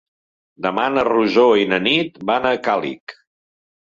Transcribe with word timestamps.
Demà 0.65 0.85
na 0.93 1.03
Rosó 1.07 1.43
i 1.63 1.67
na 1.73 1.79
Nit 1.87 2.17
van 2.31 2.47
a 2.53 2.55
Càlig. 2.69 3.15